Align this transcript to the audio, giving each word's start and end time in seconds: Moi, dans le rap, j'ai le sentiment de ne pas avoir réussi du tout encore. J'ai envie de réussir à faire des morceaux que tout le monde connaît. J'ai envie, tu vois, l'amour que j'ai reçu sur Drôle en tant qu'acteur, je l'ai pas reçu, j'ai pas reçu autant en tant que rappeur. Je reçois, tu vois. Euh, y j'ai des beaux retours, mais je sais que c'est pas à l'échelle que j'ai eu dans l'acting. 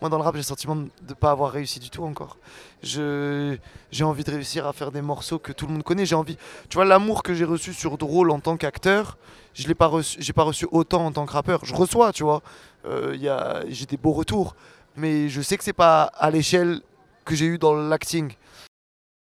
Moi, 0.00 0.10
dans 0.10 0.18
le 0.18 0.22
rap, 0.22 0.34
j'ai 0.34 0.40
le 0.40 0.44
sentiment 0.44 0.76
de 0.76 0.90
ne 1.08 1.14
pas 1.14 1.30
avoir 1.30 1.52
réussi 1.52 1.80
du 1.80 1.88
tout 1.88 2.04
encore. 2.04 2.36
J'ai 2.82 3.58
envie 4.02 4.24
de 4.24 4.30
réussir 4.30 4.66
à 4.66 4.72
faire 4.74 4.92
des 4.92 5.00
morceaux 5.00 5.38
que 5.38 5.52
tout 5.52 5.66
le 5.66 5.72
monde 5.72 5.82
connaît. 5.82 6.04
J'ai 6.04 6.14
envie, 6.14 6.36
tu 6.68 6.74
vois, 6.74 6.84
l'amour 6.84 7.22
que 7.22 7.32
j'ai 7.34 7.46
reçu 7.46 7.72
sur 7.72 7.96
Drôle 7.96 8.30
en 8.30 8.40
tant 8.40 8.58
qu'acteur, 8.58 9.16
je 9.54 9.66
l'ai 9.66 9.74
pas 9.74 9.86
reçu, 9.86 10.18
j'ai 10.20 10.34
pas 10.34 10.42
reçu 10.42 10.66
autant 10.70 11.06
en 11.06 11.12
tant 11.12 11.24
que 11.24 11.32
rappeur. 11.32 11.64
Je 11.64 11.74
reçois, 11.74 12.12
tu 12.12 12.24
vois. 12.24 12.42
Euh, 12.84 13.16
y 13.16 13.30
j'ai 13.72 13.86
des 13.86 13.96
beaux 13.96 14.12
retours, 14.12 14.54
mais 14.96 15.30
je 15.30 15.40
sais 15.40 15.56
que 15.56 15.64
c'est 15.64 15.72
pas 15.72 16.02
à 16.02 16.30
l'échelle 16.30 16.82
que 17.24 17.34
j'ai 17.34 17.46
eu 17.46 17.58
dans 17.58 17.74
l'acting. 17.74 18.34